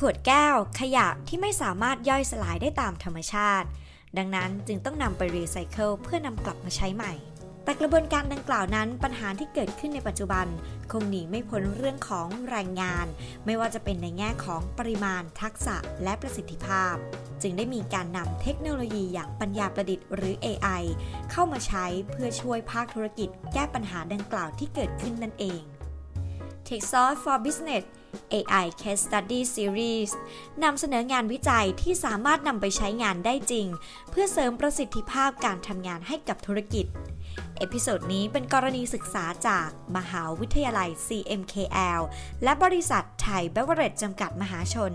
[0.00, 3.68] ขวดแก้ว ขยะที่ไม่สามารถย่อยสลายได้ตามธรรมชาติ
[4.18, 7.12] ดังนั้นจึงต้องนำไปรีไซเคิลเพื่อนำกลับมาใช้ใหม่
[7.64, 10.46] แต่กระบวนการดังกล่าวนั้นปัญหาที่เกิดขึ้นในปัจจุบัน
[10.92, 13.06] คงหนีไม่พ้นเรื่องของแรงงาน
[13.44, 16.94] ไม่ว่าจะเป็นในแง่ของปริมาณ ทักษะและประสิทธิภาพ
[17.42, 20.82] จึงได้มีการนำเทคโนโลยีอย่างปัญญาประดิษฐ์หรือ AI
[21.30, 25.60] เข้ามาใช้เพื่อช่วยภาคธุรกิจ แก้ปัญหาดังกล่าวที่เกิดขึ้นนั่นเอง
[26.68, 27.84] TechSource for Business
[28.32, 30.10] AI Case Study Series
[30.62, 33.66] นำเสนองานวิจัยที่สามารถนำไปใช้งานได้จริง
[34.10, 36.86] เพื่อเสริมประสิทธิภาพการทำงานให้กับธุรกิจ
[37.58, 42.00] episode นี้เป็นกรณีศึกษาจากมหาวิทยาลัย CMKL
[42.42, 44.92] และบริษัทไทยเบฟเวอเรจจำกัดมหาชน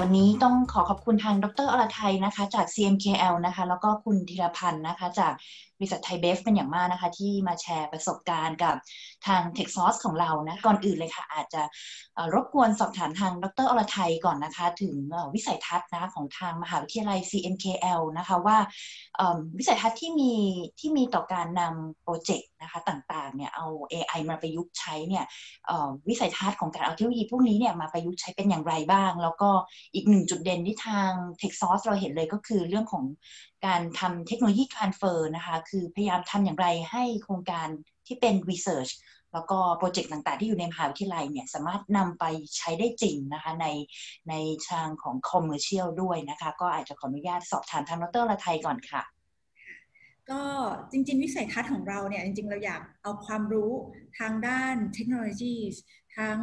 [0.00, 5.32] วันนี้ต้องขอขอบคุณทางดรอรไทยนะคะ จาก CMKL นะคะ แล้วก็คุณธีรพันธ์นะคะ จาก
[5.80, 8.74] บริษัทไทยเบฟเป็นอย่างมากนะคะ ที่มาแชร์ประสบการณ์กับ
[9.26, 11.62] ทาง t e c h s o u r c e ของเรานะก่อนอื่นเลยค่ะ อาจจะ
[12.34, 14.94] รบกวนสอบถามทางดรอรไทยก่อนนะคะ ถึง
[15.34, 18.58] วิสัยทัศน์นะของทางมหาวิทยาลัย CMKL นะคะว่า
[19.58, 20.32] วิสัยทัศน์ที่มี
[20.80, 25.24] ที่มีต่อการนำโปรเจกต์นะคะต่างๆเนี่ยเอา AI มาประยุกต์ใช้เนี่ย
[26.08, 29.50] วิสัยทัศน์ของการเอาเทคโนโลยีพวกนี้เนี่ยมาประยุกต์ใช้เป็นอย่างไรบ้าง แล้วก็
[29.94, 33.04] อีกหนึ่งจุดเด่นที่ทาง t e c h s o u r c e เราเห็นเลยก็คือเรื่องของ
[33.66, 37.68] การทำเทคโนโลยี transfer นะคะคือพยายามทำอย่างไรให้โครงการ
[38.06, 38.92] ที่เป็น research
[39.32, 42.24] แล้วก็โปรเจกต์ต่างๆ ที่อยู่ในมหาวิทยาลัยเนี่ยสามารถนำไป
[42.56, 43.66] ใช้ได้จริงนะคะใน
[44.28, 44.34] ใน
[44.68, 49.02] ทางของ commercial ด้วยนะคะ ก็อาจจะขออนุญาตสอบถามทางดรละไทยก่อนค่ะ
[50.30, 50.42] ก็
[50.92, 53.72] จริง ๆ วิสัยทัศน์ของเราเนี่ยจริง ๆ เราอยากเอาความรู้
[54.18, 55.56] ทางด้านเทคโนโลยี
[56.16, 56.38] ทั้ง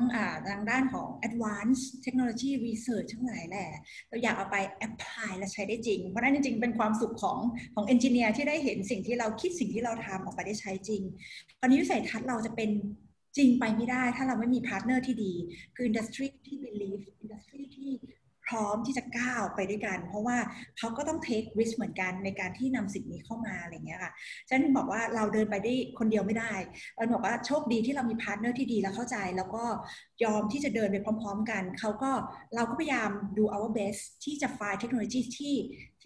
[0.48, 3.70] ทางด้านของ advanced technology research ทั้งหลายแหละ
[4.10, 7.38] เราอยากเอาไป apply และใช้ได้จริง เพราะนั้นจริงๆ เป็นความสุขของ
[7.76, 11.02] ของ engineer ที่ได้เห็นสิ่งที่เราคิดสิ่งที่เราทำออกไปได้ใช้จริง
[11.62, 12.70] ตอนนี้วิสัยทัศน์เราจะเป็น
[13.38, 15.34] จริงไปไม่ได้ ถ้าเราไม่มี partner ที่ดี
[15.76, 17.92] คือ industry ที่ believe industry ที่
[18.48, 20.38] พร้อมที่จะก้าวไปด้วยกัน เพราะว่า
[20.78, 24.12] เขาก็ต้อง take risk เหมือนกันในการที่นำสิ่งนี้เข้ามาอะไรเงี้ยค่ะ
[24.50, 26.54] ฉันบอกว่าเราเดินไปได้คนเดียวไม่ได้
[26.96, 29.64] เราบอกว่าโชคดีที่เรามี partner ที่ดีแล้วเข้าใจ แล้วก็
[30.24, 32.12] ยอมที่จะเดินไปพร้อม ๆ กันเขาก็
[32.56, 35.56] เราก็พยายามดู our best ที่จะ find เทคโนโลยีที่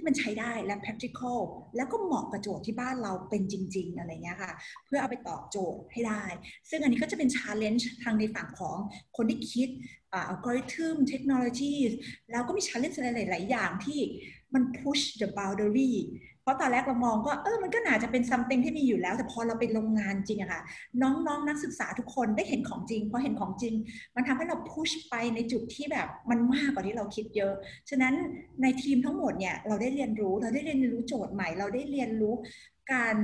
[0.01, 1.39] ที่มันใช้ได้และ practical
[1.75, 4.51] แล้วก็เหมาะกับโจทย์ที่บ้านเราเป็นจริง ๆ อะไรเงี้ยค่ะ
[4.85, 6.23] เพื่อเอาไปตอบโจทย์ให้ได้
[6.69, 8.78] ซึ่งอันนี้ก็จะเป็น challenge ทางในฝั่งของ
[9.17, 9.69] คนที่คิด
[10.13, 11.75] อัลกอริทึมเทคโนโลยี
[12.31, 14.00] แล้วก็มี challenge อะไรหลายๆอย่างที่
[14.53, 15.94] มัน push the boundary
[16.44, 20.62] เพราะตอนแรกเรามองก็เออมันก็น่าจะเป็น something ที่มีอยู่แล้ว แต่พอเราไปโรงงานจริงอะค่ะ
[21.02, 23.74] น้องๆนนักศึกษาทุกคนได้เห็นของจริงพอเห็นของจริง
[24.16, 27.53] มันทำให้เราพุชไปในจุดที่แบบมันมากกว่าที่เราคิดเยอะ
[27.90, 28.13] ฉะนั้น
[28.62, 32.34] ในทีมทั้งหมดเนี่ยเราได้เรียนรู้เราได้เรียนรู้โจทย์ใหม่ เราได้เรียนรู้
[32.94, 33.16] การ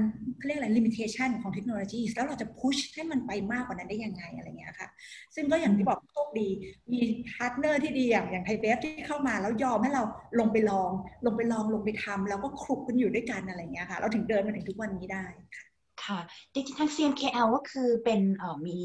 [0.46, 4.88] เรียกอะไร limitation ของเทคโนโลยีแล้วเราจะพุชให้มันไปมากกว่านั้นได้ยังไงอะไรเงี้ยค่ะ
[5.36, 6.48] ซึ่งก็อย่างที่บอกโชคดี
[6.92, 7.00] มี
[7.32, 10.04] partner ที่ดีอย่างอย่างไทยเบฟที่เข้ามาแล้วยอมให้เรา
[10.40, 10.92] ลงไปลอง
[11.26, 15.66] ลงไปลองลงไปทำแล้วก็คลุกกันอยู่ด้วยกันอะไรเงี้ยค่ะ เราถึงเดินมาถึงทุกวันนี้ได้ค่ะ
[16.06, 16.20] ค่ะ
[16.54, 18.20] จริงๆทาง CMKL ก็คือเป็น
[18.68, 18.78] มี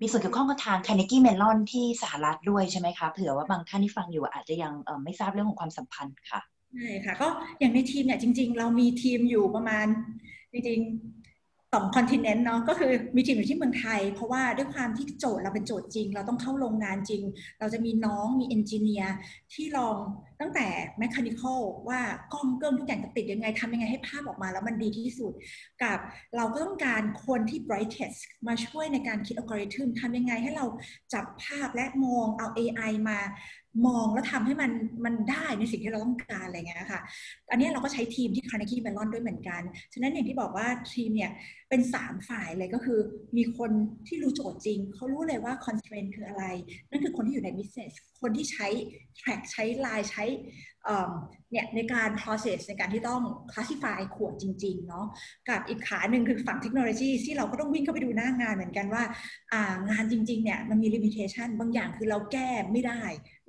[0.00, 4.72] มีส่วนเกี่ยวข้องกับทาง Carnegie Mellon ที่สหรัฐด้วยใช่ไหมคะเผื่อว่าบางท่านที่ฟังอยู่อาจจะยัง
[5.04, 6.40] ไม่ทราบเรื่องของความสัมพันธ์ค่ะ
[6.74, 7.28] ใช่ค่ะ ก็
[7.58, 9.86] อย่างในทีมเนี่ยจริง ๆ เรามีทีมอยู่ประมาณ
[10.52, 17.22] จริงๆสอง continent เนาะก็คือมีทีมอยู่ที่เมืองไทย เพราะว่าด้วยความที่โจทย์เราเป็นโจทย์จริง เราต้องเข้าโรงงานจริง
[17.58, 19.14] เราจะมีน้องมีเอนจิเนียร์
[19.52, 19.96] ที่ลอง
[20.40, 20.66] ตั้งแต่
[20.98, 22.00] แมคานิคอลว่า
[22.32, 25.32] กล้องเกิ้งทุกอย่างจะติดยังไงทำยังไงให้ภาพออกมาแล้วมันดีที่สุด
[25.82, 25.98] กับ
[26.36, 30.66] เราก็ต้องการคนที่ brightest มาช่วยในการคิดอัลกอริทึมทำยังไงให้เรา
[31.14, 33.18] จับภาพและมองเอา AI มา
[33.86, 34.72] มองแล้วทำให้มัน
[35.04, 37.00] มันได้ในสิ่งที่เราต้องการอะไรเงี้ยค่ะ
[37.50, 41.30] อันนี้เราก็ใช้ทีมที่ Carnegie Mellon ด้วยเหมือนกัน ฉะนั้นอย่างที่บอกว่าทีมเนี่ย
[41.68, 42.98] เป็น 3 ฝ่ายเลยก็คือ
[43.36, 43.70] มีคน
[44.06, 46.44] ที่รู้โจทย์จริง เขารู้เลยว่า constraint คืออะไร
[46.90, 47.92] นั่นคือคนที่อยู่ใน business
[48.22, 48.68] คนที่ใช้
[49.20, 50.24] track ใช้ line ใช้
[51.50, 55.06] เนี่ยในการ process ในการที่ต้อง classify ขวดจริงๆเนาะ
[55.48, 59.04] กับอีกขาหนึ่งคือฝั่งเทคโนโลยีที่เราก็ต้องวิ่งเข้าไปดูหน้างานเหมือนกันว่า
[59.90, 63.02] งานจริงๆเนี่ยมันมี limitation บางอย่างคือเราแก้ไม่ได้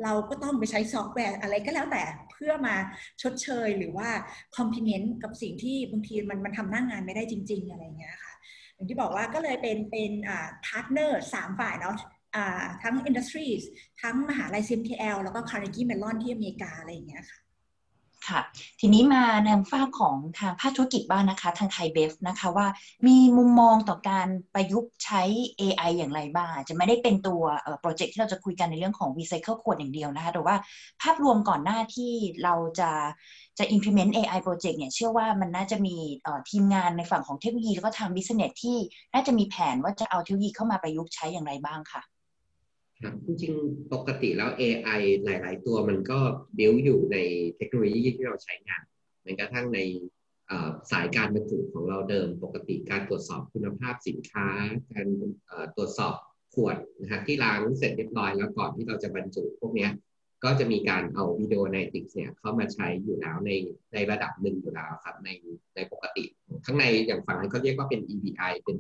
[0.03, 2.75] เราก็ต้องไปใช้ซอฟต์แวร์อะไรก็แล้วแต่เพื่อมา
[3.21, 4.09] ชดเชยหรือว่า
[4.57, 8.33] complement กับสิ่งที่บางทีมันมันทำหน้างานไม่ได้จริง ๆ อะไรเงี้ยค่ะ
[8.73, 10.11] อย่างที่บอกว่าก็เลยเป็นเป็น
[10.65, 11.97] partner สามฝ่ายเนาะ
[12.81, 13.63] ทั้ง Industries
[14.01, 17.39] ทั้งมหาลัย CMKL แล้วก็ Carnegie Mellon ที่อเมริกาอะไรอย่างเงี้ยค่ะ
[18.27, 18.41] ค่ะ
[18.79, 22.67] ทีนี้มาในฝั่งของทางภาคธุรกิจบ้างนะคะ ทางไทยเบฟนะคะว่า
[23.07, 25.23] มีมุมมองต่อการประยุกต์ใช้
[25.59, 27.41] AI อย่างไรบ้างจะไม่ได้เป็นตัว
[27.81, 30.55] project ที่เราจะคุยกันในเรื่องของ recycle ขวดอย่างเดียวนะคะแต่ว่า
[31.01, 32.13] ภาพรวมก่อนหน้าที่
[32.43, 32.91] เราจะ
[33.59, 35.95] จะ implement AI project เนี่ยเชื่อว่ามันน่าจะมี
[36.49, 38.77] ทีมงานในฝั่งของเทคโนโลยีแล้วก็ทาง business ที่
[39.13, 42.03] น่าจะมีแผนว่าจะเอาเทคโนโลยีเข้ามาประยุกต์ใช้อย่างไรบ้างค่ะ
[43.03, 46.19] ครับจริงๆปกติแล้ว AI หลาย ๆ ตัวมันก็
[46.57, 47.17] บิวอยู่ใน
[47.55, 48.83] เทคโนโลยีที่เราใช้งาน
[49.23, 49.79] แม้กระทั่งใน
[50.91, 54.47] สายการบรรจุของเราเดิม ปกติการตรวจสอบคุณภาพสินค้า
[54.91, 55.07] การ
[55.75, 56.15] ตรวจสอบ
[56.53, 59.89] ขวดนะฮะที่ล้างเสร็จเรียบร้อยแล้วก่อนที่เราจะบรรจุพวกนี้
[60.43, 63.51] ก็จะมีการเอาวิดีโอในติกเนี่ยเข้ามาใช้อยู่แล้วใน
[63.93, 65.29] ในระดับหนึ่งอยู่แล้วครับใน
[65.75, 66.23] ในปกติ
[66.65, 68.77] ข้างในอย่างฝั่งนั้นเขาเรียกว่าเป็น EDI เป็น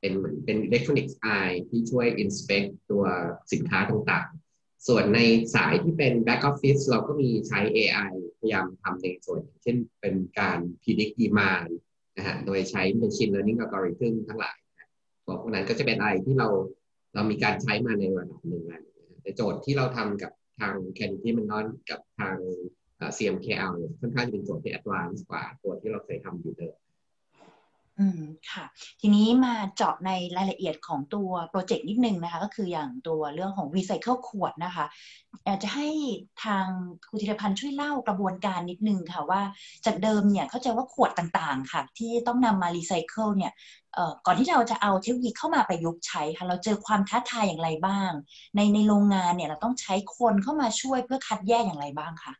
[0.00, 3.04] เป็นเหมือนเป็น electronics eye ที่ช่วย inspect ตัว
[3.52, 5.20] สินค้าต่างๆ ส่วนใน
[5.54, 11.70] สายที่เป็น back office เราก็มีใช้ AI พยายามทำในส่วนเช่นเป็นการ predict demand
[12.16, 14.58] นะฮะโดยใช้ machine learning algorithm ทั้งหลาย
[15.26, 16.48] พวกนั้นก็จะเป็นอะไรที่เรา
[17.14, 18.82] เรามีการใช้มาในระดับหนึ่งแล้ว
[19.22, 22.36] แต่โจทย์ที่เราทำกับทาง c a n ที่มันนอนกับทาง
[23.16, 26.76] CMKL ค่อนข้างจะเป็นโจทย์ที่ advanced กว่าตัวที่เราเคยทำอยู่เดิม
[28.00, 28.22] อืม
[28.52, 28.64] ค่ะ
[29.00, 34.84] ทีนี้มาเจาะในรายละเอียดของตัว project นิดนึงนะคะ ก็คืออย่างตัวเรื่องของรีไซเคิลขวดนะคะ
[35.46, 35.88] อยากจะให้
[36.44, 36.66] ทาง
[37.08, 39.42] คุณธีรพันธ์ช่วยเล่ากระบวนการนิดนึงค่ะว่า
[39.86, 43.52] จากเดิมเนี่ยเข้าใจว่าขวดต่างๆ ค่ะ ที่ต้องนำมารีไซเคิลเนี่ย
[44.26, 48.10] ก่อนที่เราจะเอาเทคโนโลยีเข้ามาประยุกต์ใช้ค่ะเราเจอความท้าทายอย่างไรบ้าง
[48.56, 52.32] ในในโรงงานเนี่ยเราต้องใช้คนเข้ามาช่วยเพื่อคัดแยกอย่างไรบ้างคะ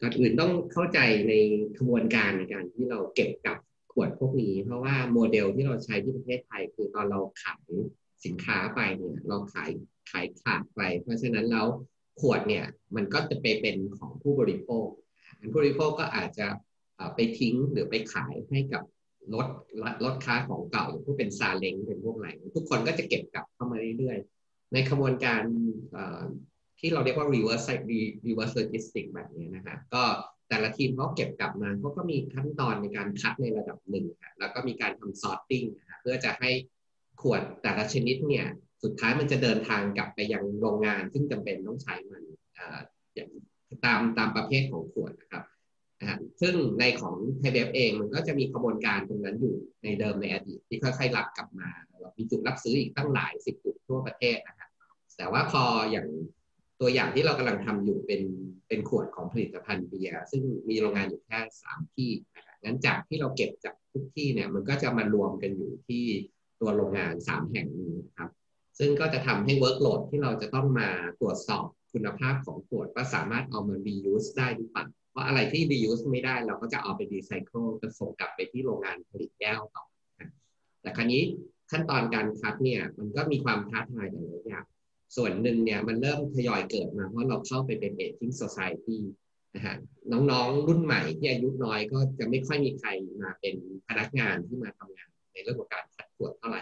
[0.00, 0.98] ก่อนอื่นต้องเข้าใจ
[1.28, 1.32] ใน
[1.76, 3.58] กระบวนการในการที่เราเก็บกับ
[3.92, 7.68] ขวดพวกนี้ เพราะว่าโมเดลที่เราใช้ที่ประเทศไทยคือตอนเราขาย
[8.24, 9.70] สินค้าไปเนี่ยเราขาย
[10.10, 11.66] ขายขาดไป เพราะฉะนั้นแล้ว
[12.20, 12.64] ขวดเนี่ย
[12.96, 14.86] มันก็จะไปเป็นของผู้บริโภค
[15.52, 16.46] ผู้บริโภคก็อาจจะ
[17.14, 18.82] ไปทิ้งหรือไปขายให้กับ
[19.34, 19.46] รถ
[20.04, 25.42] รถค้าของเก่าพวกเป็นซาเล้งเป็นพวกอะไรทุกคนก็จะเก็บกลับเข้ามาเรื่อยๆ ในขบวนการ
[26.78, 27.68] ที่เราเรียกว่า reverse
[28.26, 30.02] reverse logistics แบบนี้นะฮะก็
[30.50, 34.06] แต่ละทีมเขาเก็บกลับมาเขาก็มีขั้นตอนในการคัดในระดับหนึ่ง
[34.38, 35.64] แล้วก็มีการทำซอร์ติ้ง
[36.00, 36.50] เพื่อจะให้
[37.20, 38.46] ขวดแต่ละชนิดเนี่ย
[38.82, 42.22] สุดท้ายมันจะเดินทางกลับไปยังโรงงาน ซึ่งจำเป็นต้องใช้มัน
[43.84, 45.44] ตามตามประเภทของขวดนะครับ
[46.40, 49.54] ซึ่งในของไทยเบฟเองมันก็จะมีกระบวนการตรงนั้นอยู่
[49.84, 51.68] ในเดิมในอดีตที่ค่อยๆรับกลับมา
[52.16, 54.70] มีจุดรับซื้ออีกตั้งหลายสิบจุดทั่วประเทศนะครับ
[55.16, 56.06] แต่ว่าพออย่าง
[56.80, 58.22] ตัวอย่างที่เรากำลังทำอยู่เป็น
[58.68, 66.04] เป็นขวดของผลิตภัณฑ์เบียร์ซึ่งมีโรงงานอยู่แค่สามที่นะครับงั้นจากที่เราเก็บจากทุกที่เนี่ยมันก็จะมารวมกันอยู่ที่
[66.60, 68.30] ตัวโรงงานสามแห่งนี้ครับ
[68.78, 70.88] ซึ่งก็จะทำให้ workload ที่เราจะต้องมา
[71.20, 79.84] ตรวจสอบคุณภาพของขวดว่าสามารถเอามา reuse ได้หรือเปล่าเพราะอะไรที่ reuse ไม่ได้เราก็จะเอาไป recycle จะส่งกลับไปที่โรงงานผลิตแก้วต่อ
[80.82, 81.22] แต่ครั้นี้
[81.70, 84.64] ขั้นตอนการคัดเนี่ยมันก็มีความท้าทายหลายอย่าง
[85.16, 89.02] ส่วนหนึ่งเนี่ยมันเริ่มทยอยเกิดมาเพราะเราเข้าไปเป็นเอจิ้งโซซายตี้
[89.54, 89.76] นะฮะ
[90.12, 92.88] น้องๆรุ่นใหม่ที่อายุน้อยก็จะไม่ค่อยมีใคร
[93.22, 93.54] มาเป็น
[93.88, 96.60] พนักงานที่มาทำงานในเรื่องของการคัดตรวจเท่าไหร่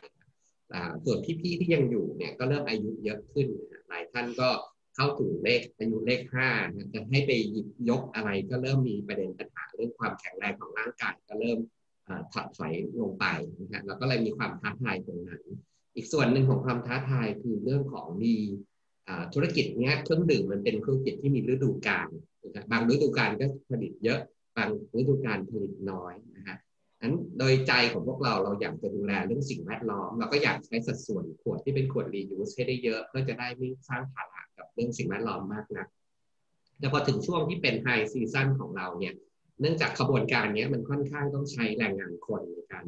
[1.04, 3.46] ส่วนพี่ๆที่ยังอยู่เนี่ยก็เริ่มอายุเยอะขึ้น
[3.88, 4.48] หลายท่านก็
[4.96, 6.48] เข้าถึงเลขอายุเลขห้า
[6.94, 11.58] จะให้ไปหยิบยกอะไรก็เริ่มมีประเด็นปัญหาเรื่องความแข็งแรงของร่างกายก็เริ่ม
[12.32, 13.26] ถอดถอยลงไป
[13.60, 15.42] นะฮะเราก็เลยมีความท้าทายตรงนั้น
[15.98, 18.34] อีกส่วนหนึ่งของความท้าทายคือเรื่องของมี
[19.34, 22.08] ธุรกิจเนี้ยเครื่องดื่มมันเป็นธุรกิจที่มีฤดูกาล
[22.44, 24.20] นะครับบางฤดูกาลก็ผลิตเยอะ
[24.56, 26.56] บางฤดูกาลผลิตน้อยนะฮะ
[27.02, 35.88] นั้นโดยใจของพวกเราเราอยากจะดูแลเรื่องสิ่งแวดล้อม เราก็อยากใช้สัดส่วนขวดที่เป็นขวดรียูสให้ได้เยอะเพื่อจะได้ไม่สร้างภาระกับเรื่องสิ่งแวดล้อมมากนะัก
[36.78, 39.14] แต่พอถึงช่วงที่เป็น high season ของเราเนี่ย
[39.60, 42.84] เนื่องจากขบวนการนี้มันค่อนข้างต้องใช้แรงงานคนในการ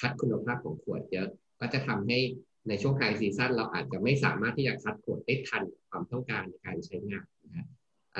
[0.00, 1.28] คัดคุณภาพของขวดเยอะ
[1.60, 2.18] ก็จะทำให้
[2.68, 7.68] ในช่วง high season เราอาจจะไม่สามารถที่จะคัดขวดได้ทันความต้องการในการใช้งานนะ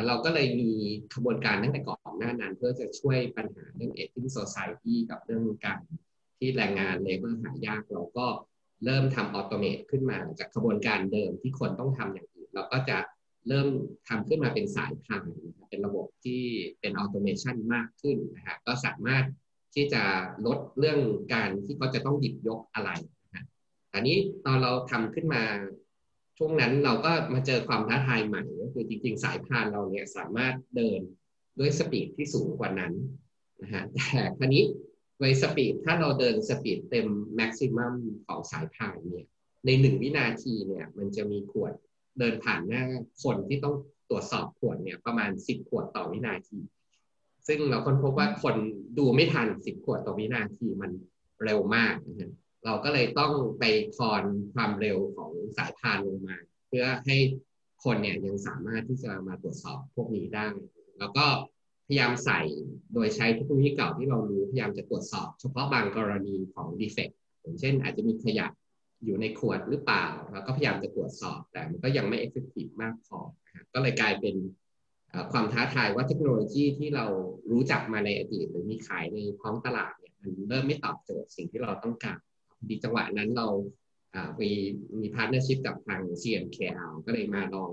[0.06, 0.70] เราก็เลยมี
[1.14, 5.80] ขบวนการตั้งแต่ก่อนหน้านั้น เพื่อจะช่วยปัญหาเรื่อง aging society กับเรื่องการ
[6.38, 8.26] ที่แรงงานเลเวอร์หายากเราก็
[8.84, 12.98] เริ่มทำ automate ขึ้นมาจากขบวนการเดิมที่คนต้องทำอย่างอื่นเราก็จะ
[13.48, 13.68] เริ่ม
[14.08, 15.24] ทำขึ้นมาเป็นสายพาน
[15.68, 16.42] เป็นระบบที่
[16.80, 19.24] เป็น automation มากขึ้นนะฮะก็สามารถ
[19.74, 20.02] ที่จะ
[20.46, 21.00] ลดเรื่อง
[21.34, 22.90] การที่เขาจะต้องหยิบยกอะไร
[23.94, 25.42] อันนี้ตอนเราทำขึ้นมา
[26.38, 31.00] ช่วงนั้นเราก็มาเจอความท้าทายใหม่ก็คือจริง ๆ สายพานเราเนี่ยสามารถเดิน
[31.58, 32.92] ด้วย speed ที่สูงกว่านั้น
[33.62, 34.64] นะฮะแต่คราวนี้
[35.18, 37.06] โดย speed ถ้าเราเดิน speed เต็ม
[37.36, 37.94] maximum
[38.26, 39.26] ของสายพานเนี่ย
[39.66, 41.72] ในหนึ่งวินาทีเนี่ยมันจะมีขวด
[42.18, 42.82] เดินผ่านหน้า
[43.22, 43.74] คนที่ต้อง
[44.10, 46.58] ตรวจสอบขวดเนี่ยประมาณสิบขวดต่อวินาที
[47.46, 48.54] ซึ่งเราค้นพบว่าคน
[48.98, 50.90] ดูไม่ทันสิบขวดต่อวินาทีมัน
[51.44, 52.30] เร็วมากนะฮะ
[52.64, 53.64] เราก็เลยต้องไป
[53.96, 54.22] คอน
[54.54, 56.36] ความเร็วของสายพานลงมา
[56.68, 57.16] เพื่อให้
[57.84, 60.46] คนเนี่ยยังสามารถที่จะมาตรวจสอบพวกนี้ได้
[60.98, 61.26] แล้วก็
[61.86, 62.40] พยายามใส่
[62.94, 68.46] โดยใช้เทคโนโลยีเก่าที่เรารู้พยายามจะตรวจสอบ เฉพาะบางกรณีของดีเฟกต์อย่างเช่น อาจจะมีขยะ
[69.04, 73.18] อยู่ในขวดหรือเปล่าเราก็พยายามจะตรวจสอบ แต่มันก็ยังไม่ effective มากพอ
[73.74, 74.34] ก็เลยกลายเป็น
[75.32, 77.06] ความท้าทายว่าเทคโนโลยีที่เรา
[77.50, 82.18] รู้จักมาในอดีต หรือมีขายในท้องตลาดเนี่ยมันเริ่มไม่ตอบโจทย์สิ่งที่เราต้องการ
[82.68, 83.48] ดีจังหวะนั้นเรา
[84.40, 84.50] มี
[85.00, 87.72] มี partnership กับทาง CMKL ก็เลยมาลอง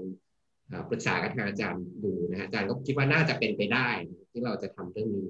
[0.89, 3.89] ปรึกษากับทางอาจารย์ดูนะอาจารย์ก็คิดว่าน่าจะเป็นไปได้
[4.31, 5.27] ที่เราจะทำเรื่องนี้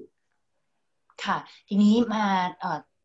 [1.24, 1.38] ค่ะ
[1.68, 2.26] ทีนี้มา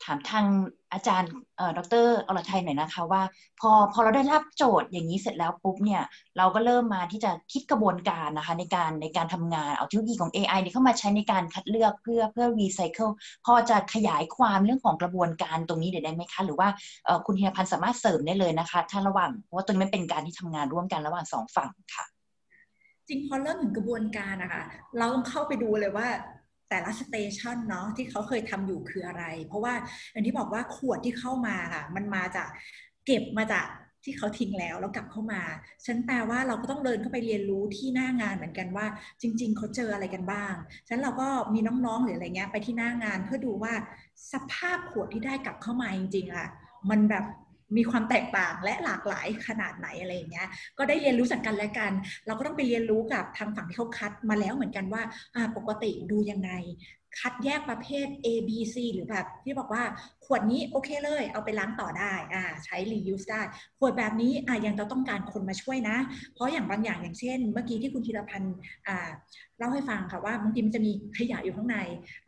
[0.05, 0.45] ถามทาง
[0.93, 1.29] อาจารย์
[1.77, 3.21] ดรอรชัยหน่อยนะคะว่า
[3.59, 6.03] พอพอเราได้รับโจทย์อย่างนี้เสร็จแล้วปุ๊บเนี่ย
[6.37, 13.09] เราก็เริ่มมาที่จะคิดกระบวนการนะคะในการในการทำงานเอาเทคโนโลยีของ AI นี่เข้ามาใช้ในการคัดเลือกเพื่อเพื่อรีไซเคิล
[13.45, 16.67] พอจะขยายความเรื่องของกระบวนการตรงนี้ได้ไหมคะ หรือว่า
[17.25, 22.05] คุณธีรพันธ์สามารถเสริมได้เลยนะคะ ถ้าระหว่างเพราะว่าตรงนี้เป็นการที่ทำงานร่วมกันระหว่างสองฝั่งค่ะ
[23.07, 24.63] จริงพอเริ่มถึงกระบวนการนะคะ
[24.97, 26.07] เราต้องเข้าไปดูเลยว่า
[26.69, 29.73] แต่ละสเตชันเนาะที่เขาเคยทำอยู่คืออะไร เพราะว่า
[30.11, 32.47] อย่างที่บอกว่าขวดที่เข้ามาค่ะ มันมาจาก
[33.05, 33.67] เก็บมาจาก
[34.05, 35.41] ที่เขาทิ้งแล้วแล้วกลับเข้ามา
[35.85, 38.85] ฉันแปลว่าเราก็ต้องเดินเข้าไปเรียนรู้ที่หน้างานเหมือนกันว่า
[39.21, 40.53] จริง ๆ เขาเจออะไรกันบ้าง
[40.87, 43.73] ฉะนั้นเราก็มีน้องๆหรืออะไรเงี้ยไปที่หน้างานเพื่อดูว่า
[44.33, 46.47] สภาพขวดที่ได้กลับเข้ามาจริงๆอะ
[46.89, 47.25] มันแบบ
[47.77, 51.91] มีความแตกต่างและหลากหลายขนาดไหนอะไรอย่างเงี้ย ก็ได้เรียนรู้จากกันและกัน
[52.25, 55.01] เราก็ต้องไปเรียนรู้กับทางฝั่งที่เขาคัดมาแล้วเหมือนกันว่า
[55.57, 56.51] ปกติดูยังไง
[57.19, 59.83] คัดแยกประเภท A B C หรือแบบที่บอกว่า
[60.25, 63.41] ขวดนี้โอเคเลย เอาไปล้างต่อได้อ่าใช้ reuse ได้
[63.79, 65.97] ขวดแบบนี้อ่ายังจะต้องการคนมาช่วยนะ
[66.33, 68.55] เพราะอย่างบางอย่างอย่างเช่น เมื่อกี้ที่คุณธีรพันธ์
[68.87, 69.09] อ่า
[69.59, 71.77] เล่าให้ฟังค่ะว่าบางทีมันจะมีขยะอยู่ข้างใน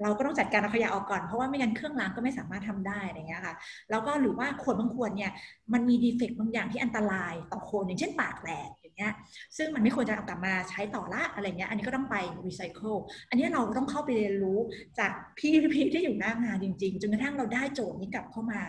[0.01, 3.55] เราก็ต้องจัดการเอาขยะออกก่อนเพราะว่าไม่งั้นเครื่องล้างก็ไม่สามารถทำได้อะไรเงี้ยค่ะ
[3.89, 5.31] แล้วก็หรือว่าขวดบางขวดเนี่ย
[5.73, 9.13] มันมี defect บางอย่างที่อันตรายต่อคนอย่างเช่นปากแตก เงี้ย
[9.57, 12.95] ซึ่งมันไม่ควรจะเอากลับมาใช้ต่อละอะไรเงี้ยอันนี้ก็ต้องไปรีไซเคิล
[13.29, 14.59] อันนี้เราต้องเข้าไปเรียนรู้
[14.99, 18.61] จากพี่พี่ที่อยู่หน้างานจริง ๆ จนกระทั่งเราได้โจทย์นี้กลับเข้ามา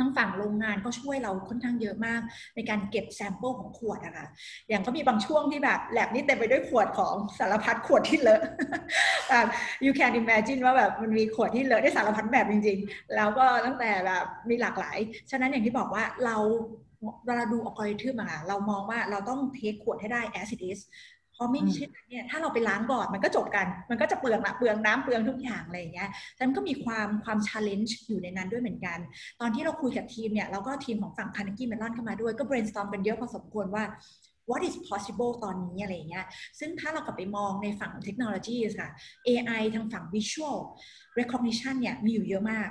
[0.00, 2.20] ทั้งฝั่งโรงงานก็ช่วยเราค่อนข้างเยอะมาก
[2.56, 4.26] ในการเก็บ sample ของขวดอะค่ะ
[4.68, 8.40] อย่างก็มีบางช่วงที่แบบแลบนี่เต็มไปด้วยขวดของสารพัดขวดที่เลอะ
[9.84, 14.98] you can imagine ว่าแบบมันมีขวดที่เลอะได้สารพัดแบบจริง ๆ แล้วก็ตั้งแต่แบบมีหลากหลาย
[15.30, 16.36] ฉะนั้นอย่างที่บอกว่าเรา
[17.26, 20.80] เวลาดูอัลกอริทึมอะเรามองว่าเราต้องเทคขวดให้ได้ as it is
[21.32, 28.98] เพราะไม่เช่นนั้นเนี่ยถ้าเราไปล้างก่อนมันก็จบกัน มันก็จะเปลืองละเปลืองน้ำเปลืองทุกอย่างอะไรอย่างเงี้ยฉะนั้นก็มีความความชาร์เลนจ์อยู่ในนั้นด้วยเหมือนกัน
[29.40, 33.84] ตอนที่เราคุยกับทีมเนี่ยเราก็ทีมของฝั่งคานากี้เมลอนเข้ามาด้วยก็ brainstorm กันเยอะพอสมควรว่า
[34.50, 36.26] what is possible ตอนนี้อะไรเงี้ย
[36.58, 38.88] ซึ่งถ้าเรากลับไปมองในฝั่งเทคโนโลยีค่ะ
[39.28, 40.58] AI ทางฝั่ง visual
[41.18, 42.70] recognition เนี่ยมีอยู่เยอะมาก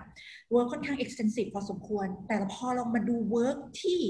[0.53, 4.01] work ค่อนข้าง extensive พอสมควร แต่พอลองมาดู work ที่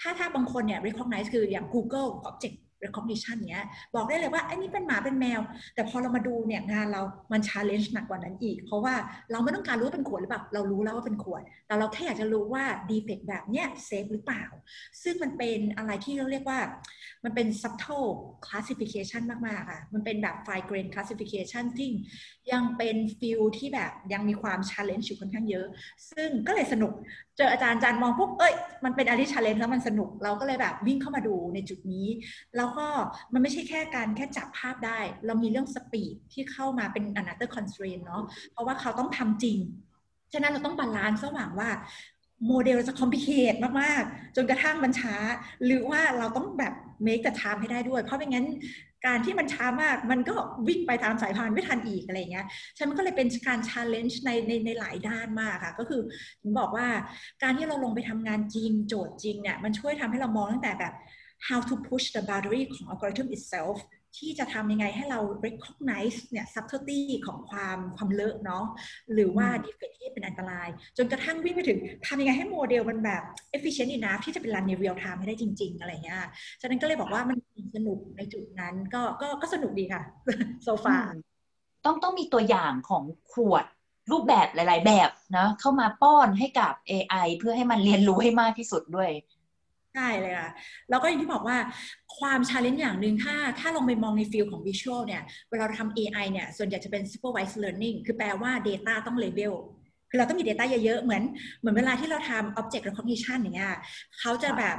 [0.00, 3.64] ถ้าถ้าบางคนเนี่ย recognize คืออย่าง Google Object recognition เนี้ย
[3.94, 5.40] บอกได้เลยว่าไอ้นี่เป็นหมาเป็นแมว
[5.74, 7.02] แต่พอเรามาดูเนี่ยงานเรา
[7.32, 8.94] มัน challenge หนักกว่านั้นอีก เพราะว่า
[9.30, 14.44] เราไม่ต้องการรู้ว่าเป็นขวดหรือเปล่าเรารู้แล้วว่าเป็นขวด แต่เราแค่อยากจะรู้ว่า defect แบบเนี้ย safe หรือเปล่า
[15.02, 16.58] ซึ่งมันเป็นอะไรที่เราเรียกว่า
[17.26, 18.08] มันเป็น subtle
[18.46, 21.88] classification มากๆค่ะ มันเป็นแบบ fine grain classification ที่
[22.52, 25.66] ยังเป็น field ที่แบบยังมีความ challenge อยู่ค่อนข้างเยอะ
[26.10, 26.92] ซึ่งก็เลยสนุก
[27.36, 28.54] เจออาจารย์อาจารย์มองปุ๊บ เอ้ย
[28.84, 32.08] มันเป็นอะไรที่ challenge แล้วมันสนุก เราก็เลยแบบวิ่งเข้ามาดูในจุดนี้
[32.56, 32.86] แล้วก็
[33.32, 39.58] มันไม่ใช่แค่การแค่จับภาพได้ เรามีเรื่องสปีดที่เข้ามาเป็น another constraint เนาะ เพราะว่าเขาต้องทำจริง
[40.32, 41.70] ฉะนั้นเราต้อง balance ระหว่างว่า
[42.46, 45.14] โมเดลจะ complicate มาก ๆ จนกระทั่งมันช้า
[45.64, 46.74] หรือว่าเราต้องแบบ
[47.06, 48.46] make the time ให้ได้ด้วย เพราะไม่งั้น
[49.06, 50.34] การที่มันช้ามากมันก็
[50.68, 56.00] วิ่งไปตามสายพานไม่ทันอีกอะไรเงี้ยฉันมันก็เลยเป็นการ challenge ในในในหลายด้านมากค่ะ ก็คือ
[56.42, 56.86] ผมบอกว่า
[57.42, 60.94] การที่เราลงไปทำงานจริงโจทย์จริงเนี่ยมันช่วยทำให้เรามองตั้งแต่แบบ
[61.48, 63.76] how to push the boundary ของ algorithm itself
[64.18, 68.64] ที่จะทำยังไงให้เรา recognize เนี่ย subtlety ของความความเลอะเนาะ
[69.12, 73.22] หรือว่า defect ที่เป็นอันตราย จนกระทั่งวิ่งไปถึงทำยังไงให้โมเดลมันแบบ
[73.56, 76.18] efficient enough ที่จะเป็นรันใน real time ให้ได้จริง ๆ อะไรเงี้ย
[76.60, 77.38] ฉะนั้นก็เลยบอกว่ามัน
[77.76, 80.02] สนุกในจุดนั้นก็ก็ก็สนุกดีค่ะ
[80.64, 80.96] โซฟา
[81.84, 83.64] ต้องต้องมีตัวอย่างของขวด
[84.12, 89.10] รูปแบบหลาย ๆ แบบนะเข้ามาป้อนให้กับ AI เพื่อให้มันเรียนรู้ให้มากที่สุดด้วย
[89.96, 90.50] ใช่เลยค่ะ
[90.90, 91.58] แล้วก็อย่างที่บอกว่า
[92.18, 99.16] ความ challenge อย่างหนึ่งถ้าถ้าลองไปมองใน field ของ visual เนี่ย เวลาเราทำ AI เนี่ย ส่วนใหญ่จะเป็น supervised learning คือแปลว่า Data ต้อง
[99.24, 99.52] label
[100.10, 101.22] คือเราต้องมี Data เยอะๆ เหมือน
[101.60, 103.74] เหมือนเวลาที่เราทำ object recognition อย่างเงี้ย
[104.20, 104.76] เขาจะแบบ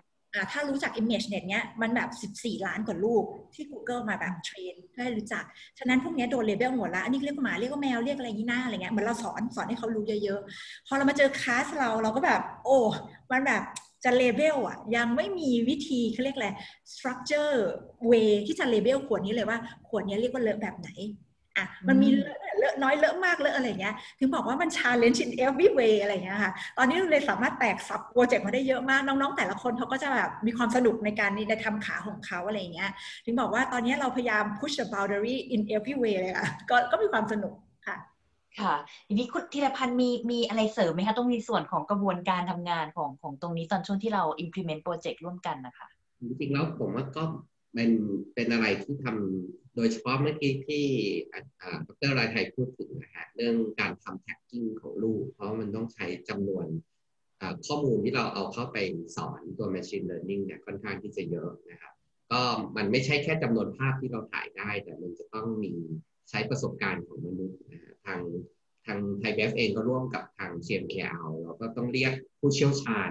[0.51, 2.09] ถ้ารู้จัก ImageNet เนี้ยมันแบบ
[2.39, 5.43] 14 ล้านกว่ารูปที่ Google มาแบบ train เพื่อให้รู้จัก
[5.79, 12.77] ฉะนั้นพวกนี้โดนเลเวลหมดแล้วอันนี้เรียกว่าหมาเรียกว่าแมวเรียกอะไรนี้หน้าอะไรเงี้ยเหมือนเราสอนสอนให้เขารู้เยอะๆ พอเรามาเจอคลาสเราเราก็แบบ โอ้
[13.31, 13.63] มันแบบ
[14.03, 16.49] จะเลเวลอะยังไม่มีวิธีเขาเรียกอะไร
[16.93, 17.55] structure
[18.11, 20.89] way ที่จะเลเวลขวดนี้เลยว่า ขวดนี้เรียกว่าเลอะแบบไหน
[21.57, 22.09] อะมันมี
[22.57, 32.89] เลอะน้อยเลอะมากเลอะอะไรเงี้ยถึงบอกว่ามัน challenge in every way อะไรเงี้ยค่ะ ตอนนี้เราเลยสามารถแตกสับโปรเจกต์มาได้เยอะมาก น้องๆ แต่ละคนเขาก็จะแบบมีความสนุกในการในทำขาของเขาอะไรเงี้ย
[33.25, 37.53] ถึงบอกว่าตอนนี้เราพยายาม push the boundary in every way เลยค่ะก็ก็มีความสนุก
[38.59, 38.75] ค่ะ
[39.07, 45.87] ทีนี้คุณธีรพันธ์มีมีอะไรเสริมไหมคะตรงในส่วนของกระบวนการทำงานของของตรงนี้ตอนช่วงที่เรา implement โปรเจกต์ร่วมกันนะคะ
[46.21, 47.23] จริงๆแล้วผมว่าก็
[47.73, 47.91] เป็น
[48.33, 50.83] เป็นอะไรที่ทำโดยเฉพาะเมื่อกี้ที่
[51.87, 56.65] ดรรายไทยพูดถึงนะฮะเรื่องการทำแท็กกิ้งของลูก เพราะมันต้องใช้จำนวน
[57.67, 58.77] ข้อมูลที่เราเอาเข้าไป
[59.15, 61.93] สอนตัว Machine Learning เนี่ยค่อนข้างที่จะเยอะนะครับ
[62.31, 62.41] ก็
[62.77, 65.73] มันไม่ใช่แค่จำนวนภาพที่เราถ่ายได้ แต่มันจะต้องมี
[66.29, 68.19] ใช้ประสบการณ์ของมนุษย์นะทาง
[68.85, 73.09] ทางไทยเบฟเองก็ร่วมกับทาง CMKL เราก็ต้องเรียกผู้เชี่ยวชาญ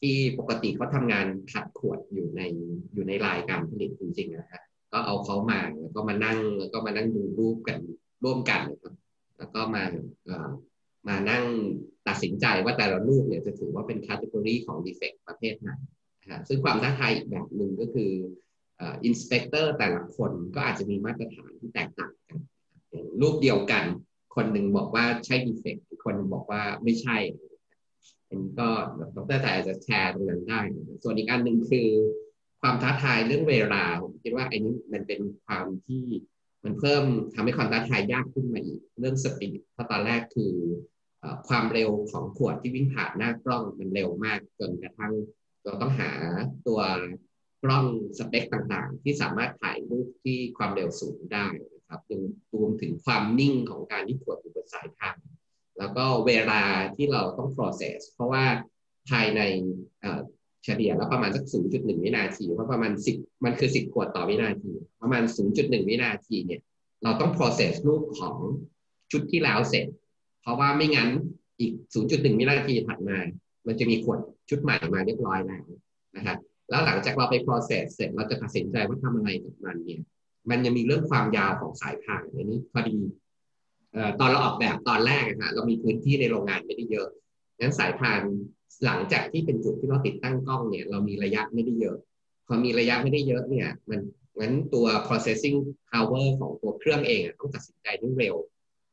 [0.00, 2.40] ที่ปกติเขาทำงานขัดขวดอยู่ใน
[2.94, 7.78] อยู่ในรายการผลิตจริงๆนะฮะก็เอาเขามาแล้วก็มานั่งแล้วก็มานั่งดูรูปกัน
[8.24, 8.94] ร่วมกันนะครับ
[9.38, 9.84] แล้วก็มา
[11.08, 11.44] มานั่ง
[12.08, 15.70] ตัดสินใจว่าแต่ละรูปเนี่ยจะถือว่าเป็นคตตากรีของดีเฟกต์ประเภทไหน
[16.22, 18.10] นะซึ่งความท้าทายอีกแบบหนึ่งก็คือ
[19.04, 22.38] inspector แต่ละคนก็อาจจะมีมาตรฐานที่แตกต่างกัน
[23.20, 23.84] รูปเดียวกัน
[24.34, 27.16] คนหนึ่งบอกว่าใช่ defect อีกคนบอกว่าไม่ใช่
[28.28, 28.68] อันนี้ก็
[29.16, 30.60] ดร.แต่อาจจะแชร์ตรงนั้นได้
[31.02, 31.88] ส่วนอีกอันหนึ่งคือ
[32.60, 36.04] ความท้าทายเรื่องเวลาผมคิดว่าอันนี้มันเป็นความที่
[36.64, 37.04] มันเพิ่ม
[37.34, 40.52] ทำให้ความท้าทายยากขึ้นมาอีก เรื่อง speed เพราะตอนแรกคือ
[41.48, 45.12] ความเร็วของขวดที่วิ่งผ่านหน้ากล้องมันเร็วมากจนกระทั่ง
[45.64, 46.10] เราต้องหา
[46.66, 46.80] ตัว
[47.66, 47.86] กล้อง
[48.18, 52.22] สเปคต่างๆ ที่สามารถถ่ายรูปที่ความเร็วสูงได้นะครับยัง
[52.54, 55.16] รวมถึงความนิ่งของการที่ขวดอยู่บนสายทาง
[55.78, 56.62] แล้วก็เวลา
[56.96, 58.44] ที่เราต้อง process เพราะว่า
[59.10, 59.40] ภายใน
[60.64, 61.44] เฉลี่ยแล้วประมาณสัก
[61.74, 65.22] 0.1 วินาทีเพราะประมาณ 10 มันคือ 10 ขวดต่อวินาที ประมาณ
[65.56, 66.60] 0.1 วินาทีเนี่ย
[67.02, 68.36] เราต้อง process รูปของ
[69.10, 69.86] ชุดที่แล้วเสร็จ
[70.42, 71.10] เพราะว่าไม่งั้น
[71.60, 71.72] อีก
[72.06, 73.18] 0.1 วินาทีถัดมา
[73.66, 75.64] มันจะมีขวดชุดใหม่มาเรียบร้อยแล้ว
[76.16, 80.00] นะครับ แล้วหลังจากเราไป process เสร็จเราจะตัดสินใจว่าทำอะไรกับมันเนี่ย
[80.50, 82.96] มันยังมีเรื่องความยาวของสายพานอันนี้พอดี
[84.20, 87.08] ตอนเราออกแบบตอนแรกนะเรามีพื้นที่ในโรงงานไม่ได้เยอะ
[87.60, 88.20] งั้นสายพาน
[88.84, 91.96] หลังจากที่เป็นจุดที่เราติดตั้งกล้องเนี่ย เรามีระยะไม่ได้เยอะ
[92.46, 94.00] พอมีระยะไม่ได้เยอะเนี่ย มัน
[94.40, 95.58] งั้นตัว processing
[95.90, 98.36] power ของตัวเครื่องเองต้องตัดสินใจได้เร็ว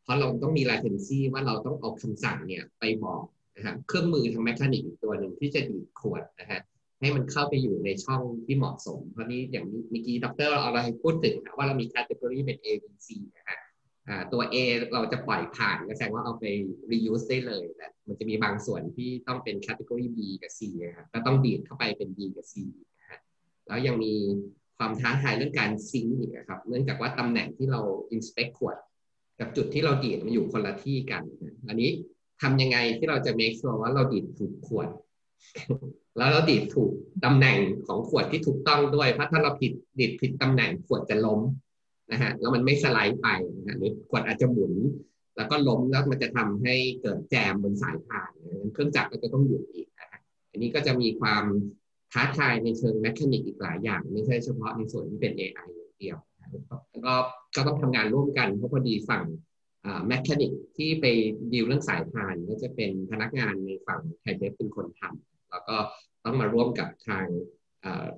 [0.03, 3.23] เพราะเราต้องมี latency ว่าเราต้องเอาคำสั่งเนี่ยไปบอก
[3.55, 6.61] นะฮะเครื่องมือทางแมชชีนิกอีกตัวหนึ่งที่จะดีดขวดนะฮะ
[7.03, 13.57] ให้มันเข้าไปอยู่ในช่องที่เหมาะสม เพราะนี้อย่างเมื่อกี้ดรอะไรพูดถึงนะว่าเรามี category เป็น A B C นะฮะ
[14.31, 14.55] ตัว A
[14.93, 16.45] เราจะปล่อยผ่านก็แสดงว่าเอาไป
[16.91, 22.55] reuse ได้เลยแต่มันจะมีบางส่วนที่ต้องเป็น category B กับ C นะครับก็ต้องดีดเข้าไปเป็น B กับ C
[22.99, 23.19] นะฮะ
[23.67, 24.13] แล้วยังมี
[24.77, 27.81] ความท้าทายเรื่องการซิงค์อีกครับ เนื่องจากว่าตำแหน่งที่เรา
[28.15, 28.77] inspect ขวด
[29.39, 31.23] กับจุดที่เราดีดมันอยู่คนละที่กัน
[31.69, 31.89] อันนี้
[32.41, 34.89] ทำยังไงที่เราจะ make sure ว่าเราดีดถูกขวด
[36.17, 36.91] แล้วเราดีดถูก
[37.25, 41.41] ตำแหน่งของขวดที่ถูกต้องด้วย เพราะถ้าเราผิดดีดผิดตำแหน่งขวดจะล้ม
[42.11, 44.73] นะฮะแล้วมันไม่สไลด์ไปนะฮะหรือขวดอาจจะหมุน
[45.37, 48.31] แล้วก็ล้มแล้วมันจะทำให้เกิดแจมบนสายพาน
[48.73, 50.21] เครื่องจักรก็จะต้องหยุดอีกนะฮะ
[50.51, 51.43] อันนี้ก็จะมีความ
[52.13, 56.17] ท้าทายในเชิง mechanic อีกหลายอย่าง ไม่ใช่เฉพาะในส่วนที่เป็น AI อย่างเดียว
[56.89, 57.13] แล้วก็
[57.55, 59.23] ก็ต้องทำงานร่วมกันเพราะพอดีฝั่ง
[60.07, 61.05] แมชชีนิกที่ไป
[61.53, 65.77] ดีลเรื่องสายพานก็จะเป็นพนักงานในฝั่งไทยเบฟเป็นคนทำ แล้วก็
[66.25, 67.25] ต้องมาร่วมกับทาง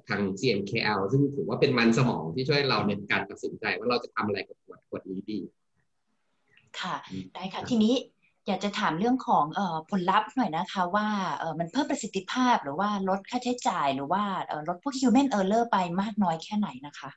[0.10, 5.40] ทาง GMKL ซึ่งถือว่าเป็นมันสมองที่ช่วยเราในการตัดสินใจว่าเราจะทำอะไรกับขวดขวดนี้ดี
[6.80, 6.96] ค่ะ
[7.34, 7.96] ได้ค่ะ ทีนี้
[8.48, 9.46] อยากจะถามเรื่องของ
[9.90, 11.08] ผลลัพธ์หน่อยนะคะว่า
[11.60, 14.24] มันเพิ่มประสิทธิภาพหรือว่าลดค่าใช้จ่ายหรือว่า
[14.68, 17.10] ลดพวก human error ไปมากน้อยแค่ไหนนะคะ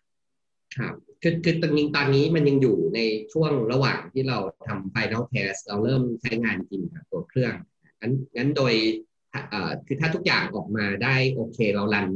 [0.77, 3.01] ครับคือคือตอนนี้ตอนนี้มันยังอยู่ใน
[3.33, 7.55] ช่วงระหว่างที่เราทำ final test เราเริ่มใช้งานจริงกับตัวเครื่อง
[8.01, 8.75] งั้นงั้นโดย
[9.87, 12.09] คือถ้าทุกอย่างออกมาได้โอเคเรารัน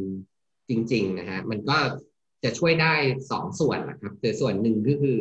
[0.68, 1.78] จริง ๆ นะฮะมันก็
[2.44, 2.94] จะช่วยได้
[3.30, 5.20] สองส่วนนะครับคือส่วนหนึ่งก็คือ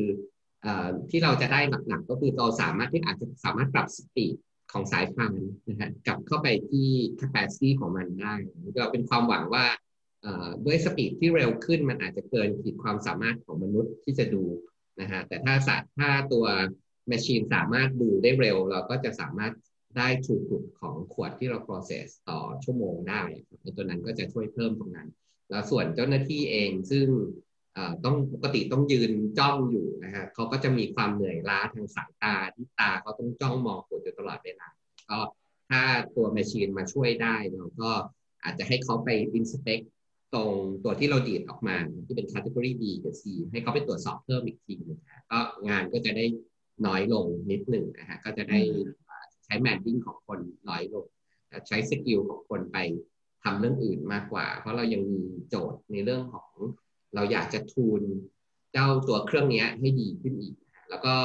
[1.09, 4.35] ที่เราจะได้หลักๆ ก็คือเราสามารถที่อาจจะสามารถปรับสปีด
[4.71, 5.33] ของสายพาน
[5.67, 6.87] นะฮะกลับเข้าไปที่
[7.19, 8.33] capacity ของมันได้
[8.77, 9.65] ก็เป็นความหวังว่า
[10.65, 14.43] ด้วยสปีดที่เร็วขึ้นมันอาจจะเกินขีดความสามารถของมนุษย์ที่จะดู
[15.01, 16.45] นะฮะแต่ถ้าสัตว์ถ้าตัว
[17.11, 19.53] machine สามารถดูได้เร็ว เราก็จะสามารถ
[19.97, 23.21] ได้ถูกขุดของขวดที่เรา process ต่อชั่วโมงได้
[23.61, 25.09] ในตัวนั้นก็จะช่วยเพิ่มตรงนั้น
[25.49, 27.07] แล้วส่วนเจ้าหน้าที่เองซึ่ง
[28.05, 34.67] ต้องปกติต้องยืนจ้องอยู่นะฮะเขาก็จะมีความเหนื่อยล้าทางสายตาที่ตาเขาต้องจ้องมองขวดอยู่ตลอดเวลา
[35.09, 35.19] ก็
[35.69, 35.81] ถ้า
[36.15, 37.91] ตัว machine มาช่วยได้เราก็
[38.43, 39.85] อาจจะให้เขาไป inspect
[40.33, 40.51] ตรง
[40.83, 41.75] ตัวที่เราดีดออกมา
[42.05, 44.99] ที่เป็น category B กับ C ให้เขาไปตรวจสอบเพิ่มอีกทีนึง
[45.31, 46.25] ก็งานก็จะได้
[46.85, 48.59] น้อยลงนิดหนึ่งนะฮะก็จะได้
[49.51, 51.05] ช้แมนดิ้งของคนน้อยลง
[51.67, 52.77] ใช้ skill ของคนไป
[53.43, 56.49] ทำเรื่องอื่นมากกว่า เพราะเรายังมีโจทย์ในเรื่องของ
[57.15, 58.01] เราอยากจะทูน
[58.73, 60.55] เจ้าตัวเครื่องนี้ให้ดีขึ้นอีก
[60.89, 61.15] แล้วก็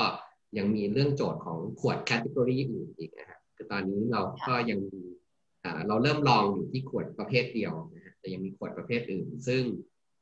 [0.59, 4.81] ยังมีเรื่องโจทย์ของขวดแคตตากรีอื่นอีกนะครับคือตอนนี้เราก็ยัง
[5.89, 9.63] เราเริ่มลองอยู่ที่ขวดประเภทเดียวนะฮะแต่ยังมีขวดประเภทอื่น ซึ่ง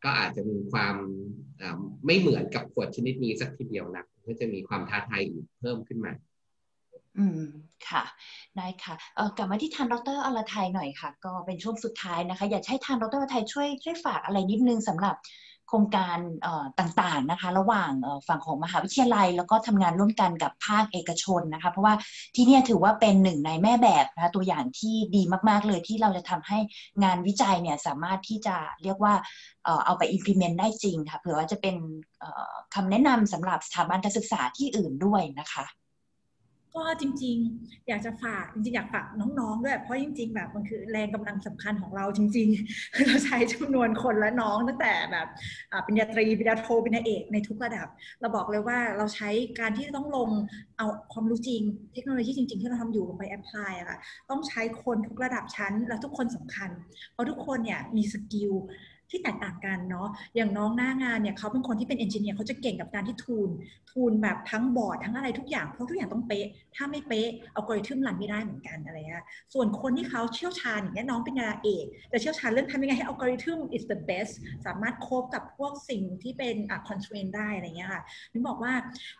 [0.05, 0.97] ก็อาจจะมีความ
[2.07, 6.13] ไม่เหมือนกับขวดชนิดนี้สักทีเดียวนะก็จะมีความท้าทายอื่นเพิ่มขึ้นมา
[7.19, 7.41] อืม
[7.89, 8.05] ค่ะ
[8.57, 15.17] ได้ค่ะเออกลับมาที่ทานดรอรไทยหน่อยค่ะ ก็เป็นช่วงสุดท้ายนะคะ อยากให้ทานดรอรไทยช่วยช่วยฝากอะไรนิดนึงสำหรับ
[15.69, 16.19] โครงการ
[16.79, 17.93] ต่างๆนะคะ ระหว่าง
[18.29, 21.95] ฝั่งของมหาวิทยาลัย แล้วก็ทำงานร่วมกันกับภาคเอกชนนะคะ เพราะว่า
[22.37, 26.59] ที่นี่ถือว่าเป็นหนึ่งในแม่แบบนะคะตัวอย่างที่ดีมากๆเลยที่เราจะทำให้
[27.05, 29.15] งานวิจัยเนี่ยสามารถที่จะเรียกว่า
[29.85, 31.77] เอาไป implement ได้จริงค่ะเผื่อว่าจะเป็น
[32.75, 35.65] คำแนะนำสำหรับสถาบันการศึกษาที่อื่นด้วยนะคะ
[36.77, 45.27] ก็จริง ๆ อยากจะฝากจริงๆอยากฝากน้องๆด้วยเพราะจริง ๆ แบบมันคือแรงกำลังสำคัญของเราจริงๆคือเราใช้จำนวนคนและน้องตั้งแต่แบบ
[45.87, 47.87] ปริญญาตรีปริญญาโทปริญญาเอกในทุกระดับ
[48.21, 50.29] เราบอกเลยว่าเราใช้การที่ต้องลง
[50.77, 53.99] เอาความรู้จริง เทคโนโลยีจริง ๆ ที่เราทำอยู่ลงไป apply อะค่ะ
[54.31, 56.71] ต้องใช้คนทุกระดับชั้นและทุกคนสำคัญ
[57.13, 58.53] เพราะทุกคนเนี่ยมี skill
[59.11, 63.51] ที่แตกต่างกันเนาะอย่างน้องหน้างานเนี่ยเขาเป็นคนที่เป็น engineer เขาจะเก่งกับการที่ tune
[63.91, 74.33] tune แบบทั้งบอร์ดทั้งอะไรทุกอย่างเพราะทุกอย่างต้องเป๊ะ ถ้าไม่เป๊ะ algorithm run ไม่ได้เหมือนกันอะไรเงี้ยส่วนคนที่เขาเชี่ยวชาญอย่างเงี้ยน้องเป็นงานเอกจะเชี่ยวชาญเรื่องทำยังไงให้ algorithm is the best
[74.67, 78.73] สามารถ cope กับพวกสิ่งที่เป็นอะ constraint ได้อะไรเงี้ยค่ะนึกบอกว่า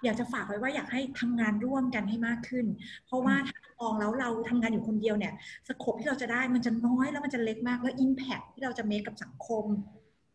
[0.05, 2.67] อยากจะฝากไว้ว่าอยากให้ทำงานร่วมกันให้มากขึ้น
[3.07, 5.33] เพราะว่าถ้ามองแล้วเราทำงานอยู่คนเดียวเนี่ย
[5.69, 9.65] scope ที่เราจะได้มันจะน้อยแล้วมันจะเล็กมากแล้ว impact ที่เราจะ make กับสังคม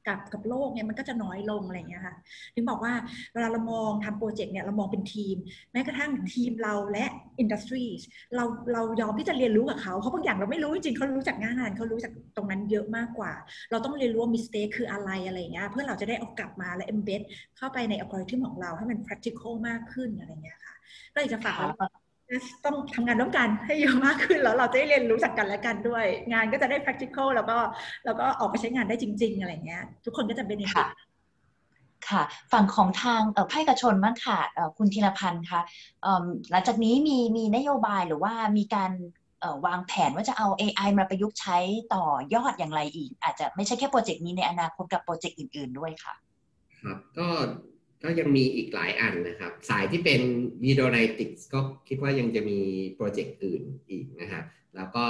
[0.08, 2.16] กับกับโลกเนี่ยมันก็จะน้อยลงอะไรเงี้ยค่ะ
[2.56, 2.94] ถึงบอกว่า
[3.34, 5.36] เวลาเรามองทำ project เนี่ยเรามองเป็นทีม
[5.72, 7.06] แม้กระทั่งทีมเราและ
[7.40, 7.86] industry
[8.36, 13.34] เราเรายอมที่จะเรียนรู้กับเขาเพราะบางอย่างเราไม่รู้จริงเขารู้จากงานเขารู้จากตรงนั้นเยอะมากกว่า
[13.72, 17.22] เราต้องเรียนรู้ว่ามิสเตคคืออะไรอะไรเงี้ยเพื่อเราจะได้เอากลับมาและ embed
[17.58, 20.76] เข้าไปในอัลกอริทึมของเราให้มัน practical มากขึ้นอะไรเงี้ยค่ะ
[21.14, 21.56] ก็อยากจะฝาก
[22.66, 27.58] ต้องทำงานร่วมกันให้เยอะมากขึ้นแล้วเราจะได้เรียนรู้จากกันและกันด้วย งานก็จะได้ practical แล้วก็
[28.06, 30.88] แล้วก็ออกไปใช้งานได้จริง ๆ อะไรเงี้ย ทุกคนก็จะเป็นค่ะ
[32.10, 32.22] ค่ะ
[32.54, 34.40] ฝั่งของทางภาคเอกชนบ้างค่ะ
[34.78, 35.62] คุณธีรพันธ์คะ
[36.52, 38.92] หลังจากนี้มีมีนโยบายหรือว่ามีการ
[39.66, 41.58] วางแผนว่าจะเอา AI มาประยุกต์ใช้
[41.94, 46.14] ต่อยอดอย่างไรอีก อาจจะไม่ใช่แค่โปรเจกต์นี้ในอนาคตกับโปรเจกต์อื่น ๆด้วยค่ะ
[46.82, 47.28] ครับก็
[48.04, 50.22] ก็ยังมีอีกหลายอันนะครับ สายที่เป็น
[50.64, 52.60] video analytics ก็คิดว่ายังจะมี
[52.96, 54.44] โปรเจกต์อื่นอีกนะครับ
[54.76, 55.06] แล้วก็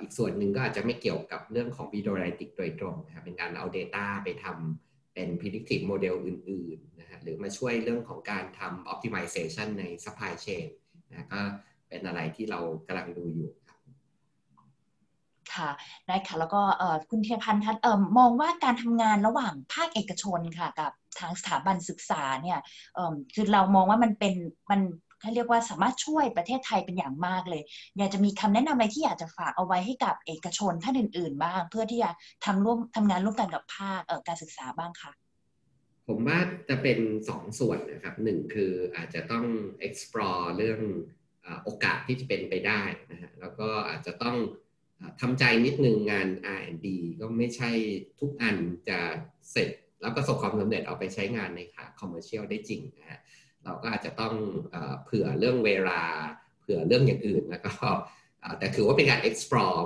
[0.00, 10.66] อีกส่วนหนึ่งก็อาจจะไม่เกี่ยวกับเรื่องของ video analytics โดยตรงนะครับเป็นการเอา Data ไปทำเป็น predictive model อื่นๆนะฮะหรือมาช่วยเรื่องของการทำ optimization ใน supply chain
[11.10, 11.40] นะก็
[11.88, 13.50] เป็นอะไรที่เรากำลังดูอยู่
[15.54, 15.70] ค่ะ
[16.06, 16.60] ได้ค่ะแล้วก็
[17.10, 17.76] คุณเทียพันธ์ท่าน
[18.18, 22.58] มองว่าการทำงานระหว่างภาคเอกชนค่ะกับทางสถาบันศึกษาเนี่ย
[23.34, 24.34] คือเรามองว่ามันเป็น
[24.70, 24.80] มัน
[25.20, 27.62] เขาเรียกว่าสามารถช่วยประเทศไทยเป็นอย่างมากเลย
[27.98, 32.10] อยากจะมีคำแนะนำอะไรที่อยากจะฝากเอาไว้ให้กับเอกชนท่านอื่น ๆ บ้าง เพื่อที่จะ
[32.44, 35.12] ทำร่วมทำงานร่วมกันกับภาคการศึกษาบ้างคะ
[36.08, 36.38] ผมว่า
[36.68, 39.46] จะเป็นสองส่วนนะครับหนึ่งคืออาจจะต้อง
[39.86, 40.80] explore เรื่อง
[41.64, 44.36] โอกาสที่จะเป็นไปได้นะฮะแล้วก็อาจจะต้อง
[45.20, 46.28] ทำใจนิดนึงงาน
[46.58, 46.86] R&D
[47.20, 47.70] ก็ไม่ใช่
[48.20, 48.56] ทุกอัน
[48.88, 48.98] จะ
[49.50, 49.68] เสร็จ
[50.00, 53.20] แล้วประสบความสำเร็จเอาไปใช้งานในขา commercial ได้จริงนะฮะ
[53.64, 54.34] เราก็อาจจะต้อง
[55.04, 56.02] เผื่อเรื่องเวลา
[56.60, 57.72] เผื่อเรื่องอย่างอื่นแล้วก็
[58.58, 59.82] แต่ถือว่าเป็นการ explore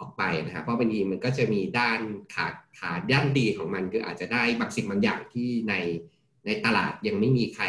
[0.00, 2.00] ออกไปนะครับเพราะบางทีมันก็จะมีด้าน
[2.34, 2.46] ขา
[2.78, 5.74] ขาด้านดีของมันคืออาจจะได้บางสิ่งบางอย่างที่ใน
[6.46, 7.64] ในตลาดยังไม่มีใคร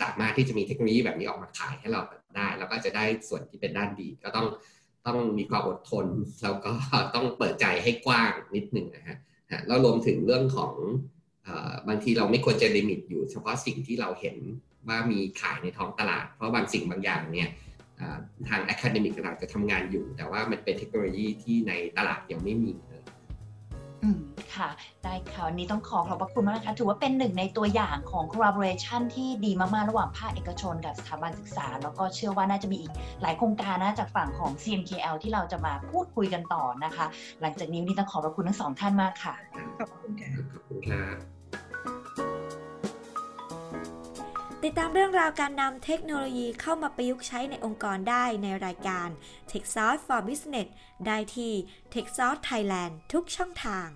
[0.00, 2.02] สามารถที่จะมีเทคโนโลยีแบบนี้ออกมาขายให้เรา
[2.36, 4.46] ได้ แล้วก็จะได้ส่วนที่เป็นด้านดีก็ต้อง
[5.08, 6.06] ต้องมีความอดทน
[6.42, 6.72] แล้วก็
[7.14, 9.18] ต้องเปิดใจให้กว้างนิดหนึ่งนะฮะ
[9.66, 10.74] แล้วรวมถึงเรื่องของ
[11.88, 14.36] บางทีเราไม่ควรจะลิมิตอยู่เฉพาะสิ่งที่เราเห็น
[14.88, 17.48] ว่ามีขายในท้องตลาด เพราะบางสิ่งบางอย่างเนี่ย
[18.48, 22.72] ทาง academic เราจะทำงานอยู่ แต่ว่ามันเป็นเทคโนโลยีที่ในตลาดยังไม่มี
[24.02, 24.18] อืม
[24.54, 24.68] ค่ะ
[25.04, 37.06] ได้ค่ะวันนี้ต้องขอขอบพระคุณมากนะคะถือว่าเป็นหนึ่งในตัวอย่างของ collaboration ที่ดีมากๆ ระหว่างภาคเอกชนกับสถาบันศึกษา แล้วก็เชื่อว่าน่าจะมีอีกหลายโครงการนะจากฝั่งของ CMKL ที่เราจะมาพูดคุยกันต่อนะคะ
[37.40, 39.34] หลังจากนี้วันนี้ต้องขอบพระคุณทั้งสองท่านมากค่ะ
[39.78, 41.02] ขอบคุณค่ะขอบคุณครั
[44.64, 49.08] ติดตามเรื่องราวการนำเทคโนโลยีเข้ามาประยุกต์ใช้ในองค์กรได้ในรายการ
[49.50, 50.68] t e c h s o u r c e for Business
[51.06, 51.52] ได้ที่
[51.94, 53.88] t e c h s o u r c e Thailand ทุกช่องทาง